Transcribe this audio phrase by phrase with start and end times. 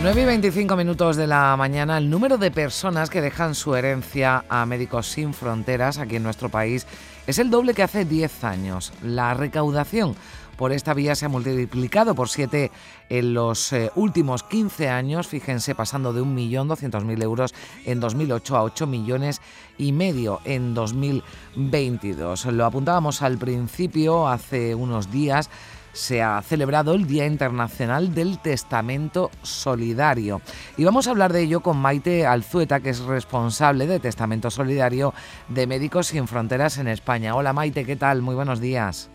[0.00, 4.44] 9 y 25 minutos de la mañana, el número de personas que dejan su herencia
[4.48, 6.86] a Médicos Sin Fronteras aquí en nuestro país
[7.26, 8.92] es el doble que hace 10 años.
[9.02, 10.14] La recaudación
[10.56, 12.70] por esta vía se ha multiplicado por 7
[13.08, 17.52] en los eh, últimos 15 años, fíjense, pasando de 1.200.000 euros
[17.84, 19.40] en 2008 a 8 millones
[19.78, 22.46] y medio en 2022.
[22.46, 25.50] Lo apuntábamos al principio, hace unos días,
[25.92, 30.40] se ha celebrado el Día Internacional del Testamento Solidario.
[30.76, 35.14] Y vamos a hablar de ello con Maite Alzueta, que es responsable de Testamento Solidario
[35.48, 37.34] de Médicos Sin Fronteras en España.
[37.34, 38.22] Hola Maite, ¿qué tal?
[38.22, 39.10] Muy buenos días.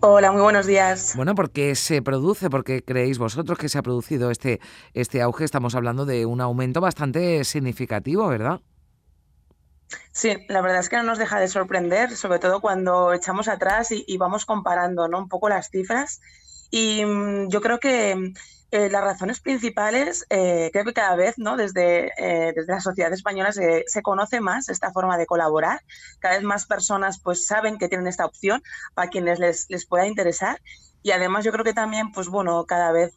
[0.00, 1.14] Hola, muy buenos días.
[1.16, 2.50] Bueno, ¿por qué se produce?
[2.50, 4.60] ¿Por qué creéis vosotros que se ha producido este,
[4.94, 5.44] este auge?
[5.44, 8.60] Estamos hablando de un aumento bastante significativo, ¿verdad?
[10.12, 13.88] Sí, la verdad es que no nos deja de sorprender, sobre todo cuando echamos atrás
[13.90, 15.18] y, vamos comparando ¿no?
[15.18, 16.20] un poco las cifras.
[16.70, 18.32] Y mm, yo creo que
[18.72, 21.56] eh, las razones principales, eh, creo que cada vez, ¿no?
[21.56, 25.80] Desde, eh, desde la sociedad española se, se, conoce más esta forma de colaborar.
[26.18, 28.62] Cada vez más personas pues saben que tienen esta opción
[28.94, 30.60] para quienes les, les pueda interesar.
[31.02, 33.14] Y además yo creo que también, pues bueno, cada vez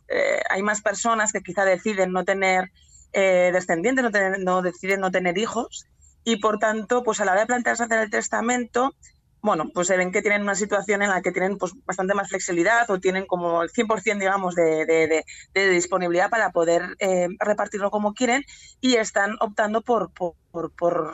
[0.51, 2.71] hay más personas que quizá deciden no tener
[3.11, 4.05] descendientes,
[4.39, 5.87] no deciden no tener hijos
[6.23, 8.95] y por tanto, pues a la hora de plantearse hacer el testamento,
[9.41, 12.29] bueno, pues se ven que tienen una situación en la que tienen pues, bastante más
[12.29, 18.43] flexibilidad o tienen como el 100% digamos de, disponibilidad para poder eh, repartirlo como quieren
[18.81, 21.13] y están optando por, por,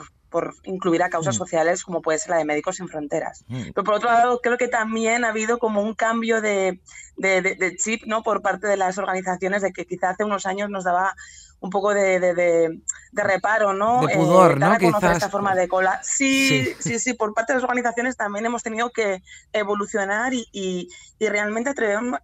[0.64, 1.38] incluir a causas mm.
[1.38, 3.44] sociales como puede ser la de Médicos Sin Fronteras.
[3.48, 3.72] Mm.
[3.74, 6.80] Pero por otro lado, creo que también ha habido como un cambio de,
[7.78, 8.24] chip ¿no?
[8.24, 11.16] por parte de las organizaciones de que quizá hace unos años nos daba
[11.60, 12.80] un poco de, de,
[13.14, 14.06] reparo, ¿no?
[14.06, 14.78] De pudor, eh, ¿no?
[14.78, 15.16] Quizás.
[15.16, 16.00] esta forma de cola.
[16.04, 20.90] Sí, sí, sí, por parte de las organizaciones también hemos tenido que evolucionar y, y,
[21.18, 21.72] y realmente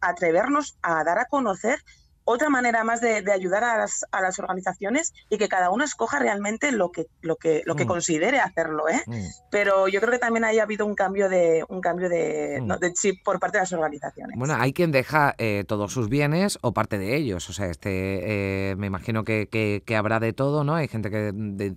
[0.02, 1.80] atrevernos a dar a conocer
[2.26, 6.20] otra manera más de, ayudar a las, a las, organizaciones y que cada uno escoja
[6.20, 7.88] realmente lo que, lo que, lo que mm.
[7.88, 8.90] considere hacerlo.
[8.90, 9.02] ¿eh?
[9.08, 9.26] Mm.
[9.50, 12.80] Pero yo creo que también haya habido un cambio de, un cambio de, mm.
[12.80, 14.38] de chip por parte de las organizaciones.
[14.38, 17.50] Bueno, hay quien deja eh, todos sus bienes o parte de ellos.
[17.50, 20.76] O sea, este eh, me imagino que, que, habrá de todo, ¿no?
[20.76, 21.76] Hay gente que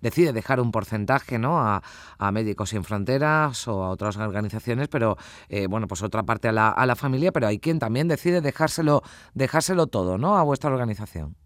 [0.00, 1.60] decide dejar un porcentaje ¿no?
[1.60, 1.82] A,
[2.18, 5.16] a, Médicos Sin Fronteras o a otras organizaciones, pero
[5.48, 8.40] eh, bueno, pues otra parte a la, a la familia, pero hay quien también decide
[8.40, 9.02] dejárselo,
[9.34, 10.36] dejárselo todo, ¿no?
[10.36, 11.36] A vuestra organización.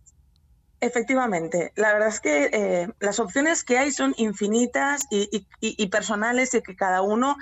[0.80, 6.60] Efectivamente, la verdad es que eh, las opciones que hay son infinitas y, personales y
[6.60, 7.36] que cada uno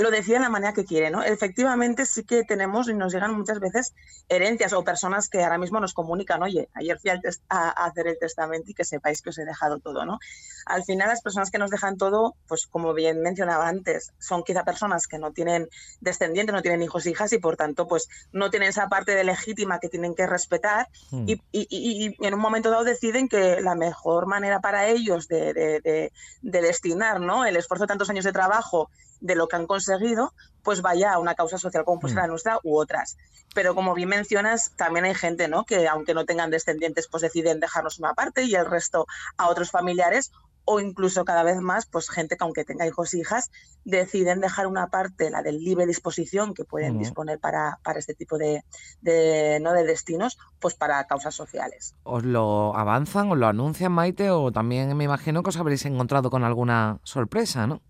[0.00, 1.22] lo decía de la manera que quiere, ¿no?
[1.22, 3.94] Efectivamente sí que tenemos y nos llegan muchas veces
[4.28, 8.70] herencias o personas que ahora mismo nos comunican, oye, ayer fui a, hacer el testamento
[8.70, 10.18] y que sepáis que os he dejado todo, ¿no?
[10.64, 14.64] Al final las personas que nos dejan todo, pues como bien mencionaba antes, son quizá
[14.64, 15.68] personas que no tienen
[16.00, 19.80] descendientes, no tienen hijos, hijas y por tanto pues no tienen esa parte de legítima
[19.80, 21.26] que tienen que respetar hmm.
[21.52, 27.20] y, en un momento dado deciden que la mejor manera para ellos de, de destinar,
[27.20, 27.44] ¿no?
[27.44, 28.90] El esfuerzo de tantos años de trabajo
[29.24, 32.58] de lo que han conseguido, pues vaya a una causa social como pues la nuestra
[32.62, 33.16] u otras.
[33.54, 35.64] Pero como bien mencionas, también hay gente, ¿no?
[35.64, 39.06] Que aunque no tengan descendientes, pues deciden dejarnos una parte y el resto
[39.38, 40.30] a otros familiares
[40.66, 43.50] o incluso cada vez más, pues gente que aunque tenga hijos e hijas,
[43.84, 48.38] deciden dejar una parte, la del libre disposición que pueden disponer para, para, este tipo
[48.38, 48.64] de,
[49.00, 49.72] de, ¿no?
[49.72, 51.94] de destinos, pues para causas sociales.
[52.02, 54.30] ¿Os lo avanzan, os lo anuncian, Maite?
[54.30, 57.82] O también me imagino que os habréis encontrado con alguna sorpresa, ¿no?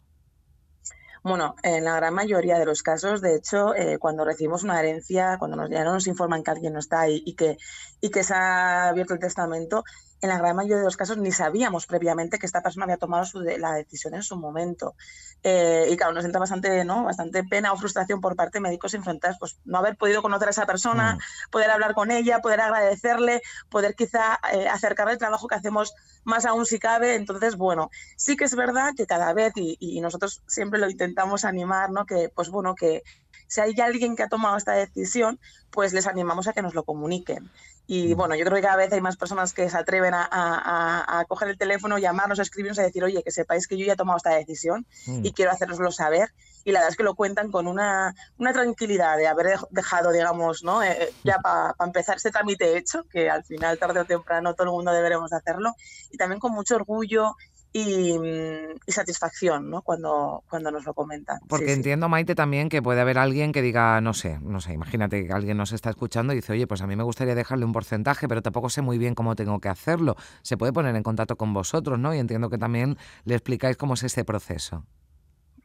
[1.25, 5.39] Bueno, en la gran mayoría de los casos, de hecho, eh, cuando recibimos una herencia,
[5.39, 7.57] cuando nos, ya no nos informan que alguien no está ahí y que,
[8.03, 9.85] y que se ha abierto el testamento,
[10.21, 13.25] en la gran mayoría de los casos ni sabíamos previamente que esta persona había tomado
[13.59, 14.95] la decisión en su momento.
[15.43, 17.05] Eh, y claro, nos entra bastante, ¿no?
[17.05, 20.49] bastante pena o frustración por parte de Médicos Sin Fronteras, pues no haber podido conocer
[20.49, 21.51] a esa persona, mm.
[21.51, 25.95] poder hablar con ella, poder agradecerle, poder quizá eh, acercarle el trabajo que hacemos
[26.25, 27.15] más aún si cabe.
[27.17, 31.45] Entonces, bueno, sí que es verdad que cada vez, y, y nosotros siempre lo intentamos
[31.45, 32.07] animar, ¿no?
[32.07, 33.03] que pues bueno, que
[33.47, 35.39] si hay alguien que ha tomado esta decisión,
[35.71, 37.51] pues les animamos a que nos lo comuniquen.
[37.87, 38.17] Y mm.
[38.17, 41.59] bueno, yo creo que cada vez hay más personas que se atreven a, coger el
[41.59, 44.87] teléfono, llamarnos, escribirnos y decir, oye, que sepáis que yo ya he tomado esta decisión
[45.07, 45.33] y mm.
[45.35, 46.31] quiero haceroslo saber.
[46.65, 50.83] Y la verdad es que lo cuentan con una, tranquilidad de haber dejado, digamos, ¿no?
[50.83, 54.69] Eh, eh, ya para empezar este trámite hecho, que al final, tarde o temprano, todo
[54.69, 55.75] el mundo deberemos hacerlo.
[56.11, 57.37] Y también con mucho orgullo
[57.75, 59.83] Mm, y, satisfacción ¿no?
[59.83, 61.41] cuando, cuando nos lo comentan.
[61.49, 65.27] Porque entiendo, Maite, también que puede haber alguien que diga, no sé, no sé, imagínate
[65.27, 67.73] que alguien nos está escuchando y dice, oye, pues a mí me gustaría dejarle un
[67.73, 70.15] porcentaje, pero tampoco sé muy bien cómo tengo que hacerlo.
[70.43, 72.15] Se puede poner en contacto con vosotros, ¿no?
[72.15, 74.85] Y entiendo que también le explicáis cómo es este proceso.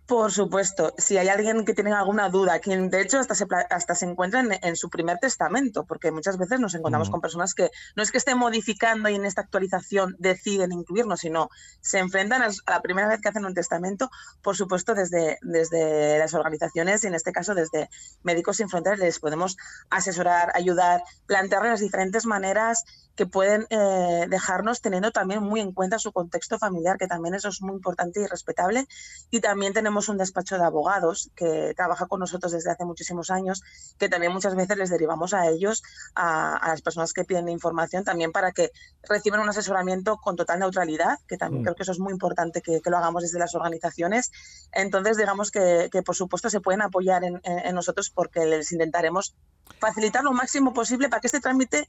[0.10, 3.94] Por supuesto, si hay alguien que tiene alguna duda, quien de hecho hasta se, hasta
[3.94, 7.12] se encuentra en, su primer testamento, porque muchas veces nos encontramos mm.
[7.12, 11.52] con personas que no es que estén modificando y en esta actualización deciden incluirnos, sino
[11.82, 14.10] se enfrentan a la primera vez que hacen un testamento,
[14.42, 17.88] por supuesto desde, desde las organizaciones y en este caso desde
[18.24, 19.58] Médicos Sin Fronteras les podemos
[19.92, 22.84] asesorar, ayudar, plantearles las diferentes maneras
[23.20, 27.50] que pueden eh, dejarnos teniendo también muy en cuenta su contexto familiar, que también eso
[27.50, 28.88] es muy importante y respetable.
[29.30, 33.62] Y también tenemos un despacho de abogados que trabaja con nosotros desde hace muchísimos años,
[33.98, 35.84] que también muchas veces les derivamos a ellos,
[36.16, 38.72] a, las personas que piden información, también para que
[39.04, 41.66] reciban un asesoramiento con total neutralidad, que también mm.
[41.66, 44.32] creo que eso es muy importante que, lo hagamos desde las organizaciones.
[44.72, 49.36] Entonces, digamos que, por supuesto se pueden apoyar en, en nosotros porque les intentaremos
[49.78, 51.86] facilitar lo máximo posible para que este trámite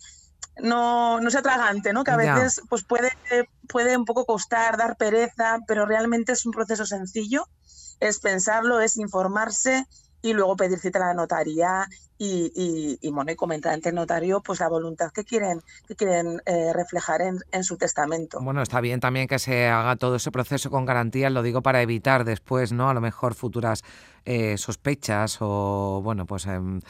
[0.59, 2.05] no, no sea tragante, ¿no?
[2.05, 3.11] Que a veces pues puede,
[3.69, 7.47] puede un poco costar, dar pereza, pero realmente es un proceso sencillo.
[8.01, 9.87] Es pensarlo, es informarse
[10.23, 11.87] y luego pedir cita a la notaría
[12.23, 15.97] y, y, y, bueno, y comentar ante el notario pues la voluntad que quieren, que
[15.97, 18.39] quieren eh, reflejar en, en, su testamento.
[18.43, 21.81] Bueno, está bien también que se haga todo ese proceso con garantías, lo digo para
[21.81, 22.91] evitar después, ¿no?
[22.91, 23.83] A lo mejor futuras
[24.27, 26.83] eh, sospechas o, bueno, pues em,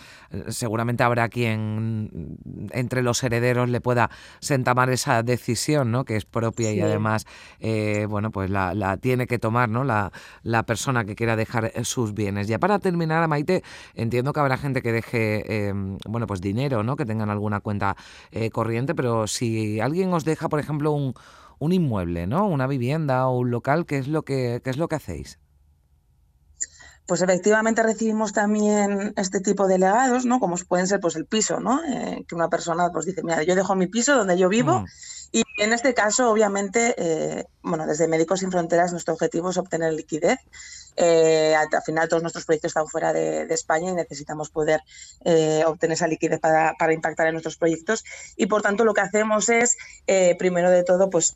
[0.49, 2.37] seguramente habrá quien
[2.73, 4.11] entre los herederos le pueda
[4.41, 6.05] sentamar esa decisión, ¿no?
[6.05, 7.27] Que es propia y además,
[7.61, 9.85] eh, bueno, pues la, la, tiene que tomar, ¿no?
[9.85, 10.11] La,
[10.43, 12.49] la persona que quiera dejar sus bienes.
[12.49, 13.63] Ya para terminar, Maite,
[13.95, 16.97] entiendo que habrá gente que deje Em, bueno, pues dinero, ¿no?
[16.97, 17.97] Que tengan alguna cuenta
[18.31, 21.15] eh, corriente, pero si alguien os deja, por ejemplo, un,
[21.59, 22.47] un inmueble, ¿no?
[22.49, 25.39] Una vivienda o un local, ¿qué es lo que, qué es lo que hacéis?
[27.07, 30.39] Pues efectivamente recibimos también este tipo de legados, ¿no?
[30.39, 31.83] Como pueden ser pues el piso, ¿no?
[31.85, 34.87] Eh, que una persona pues dice, mira, yo dejo mi piso donde yo vivo mm.
[35.33, 39.93] y en este caso, obviamente, eh, bueno, desde Médicos Sin Fronteras nuestro objetivo es obtener
[39.93, 40.39] liquidez.
[40.97, 44.83] Eh, al, final todos nuestros proyectos están fuera de, España y necesitamos poder
[45.25, 48.05] eh, obtener esa liquidez para, impactar en nuestros proyectos.
[48.37, 49.77] Y por tanto lo que hacemos es,
[50.07, 51.35] eh, primero de todo, pues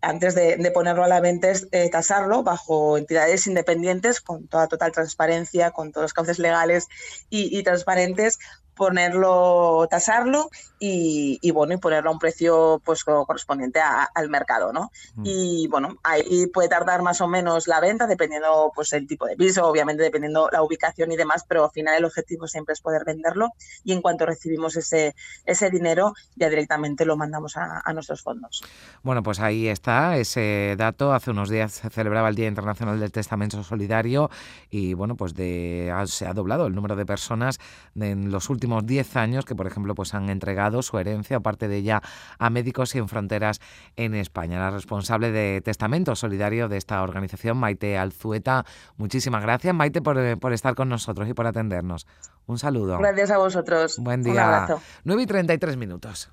[0.00, 5.70] antes de, ponerlo a la venta es tasarlo bajo entidades independientes con toda total transparencia,
[5.70, 6.88] con todos los cauces legales
[7.30, 8.38] y transparentes
[8.74, 14.90] ponerlo, tasarlo y, bueno, y ponerlo a un precio pues correspondiente al mercado, ¿no?
[15.14, 15.22] Mm.
[15.24, 19.36] Y bueno, ahí puede tardar más o menos la venta dependiendo pues el tipo de
[19.36, 23.04] piso, obviamente dependiendo la ubicación y demás, pero al final el objetivo siempre es poder
[23.04, 23.50] venderlo
[23.84, 25.14] y en cuanto recibimos ese,
[25.44, 28.64] ese dinero ya directamente lo mandamos a, nuestros fondos.
[29.02, 31.12] Bueno, pues ahí está ese dato.
[31.12, 34.30] Hace unos días se celebraba el Día Internacional del Testamento Solidario
[34.70, 37.60] y bueno, pues de, se ha doblado el número de personas
[37.94, 41.40] en los últimos últimos 10 años que, por ejemplo, pues han entregado su herencia o
[41.40, 42.00] parte de ella
[42.38, 43.60] a Médicos Sin Fronteras
[43.96, 44.60] en España.
[44.60, 48.64] La responsable de Testamento Solidario de esta organización, Maite Alzueta.
[48.96, 52.06] Muchísimas gracias, Maite, por, eh, por estar con nosotros y por atendernos.
[52.46, 52.98] Un saludo.
[52.98, 53.98] Gracias a vosotros.
[53.98, 54.32] Buen día.
[54.32, 54.82] Un abrazo.
[55.02, 56.30] 9 y 33 minutos.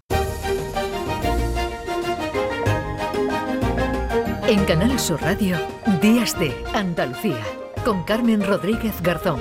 [4.48, 5.58] En Canal Sur Radio,
[6.00, 7.44] Días de Andalucía,
[7.84, 9.40] con Carmen Rodríguez Garzón.